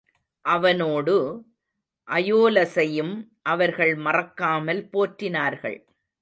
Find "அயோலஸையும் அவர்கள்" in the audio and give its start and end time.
2.07-3.95